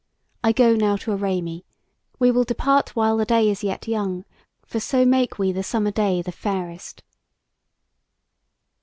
I 0.43 0.51
go 0.51 0.75
now 0.75 0.95
to 0.95 1.11
array 1.11 1.41
me; 1.43 1.63
we 2.17 2.31
will 2.31 2.43
depart 2.43 2.95
while 2.95 3.17
the 3.17 3.23
day 3.23 3.47
is 3.47 3.63
yet 3.63 3.87
young; 3.87 4.25
for 4.65 4.79
so 4.79 5.05
make 5.05 5.37
we 5.37 5.51
the 5.51 5.61
summer 5.61 5.91
day 5.91 6.23
the 6.23 6.31
fairest." 6.31 7.03